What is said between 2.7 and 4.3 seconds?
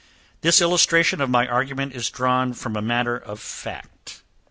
a matter of fact.